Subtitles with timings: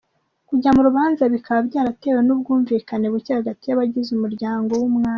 [0.49, 5.09] Kujya mu rubanza bikaba byaratewe n’ubwumvikane buke hagati y’abagize umuryango w’Umwami.